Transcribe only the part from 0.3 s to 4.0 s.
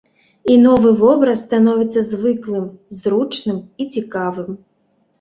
І новы вобраз становіцца звыклым, зручным і